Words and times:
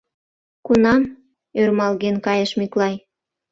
—Кунам?— 0.65 1.01
ӧрмалген 1.59 2.15
кайыш 2.25 2.51
Миклай. 2.59 2.95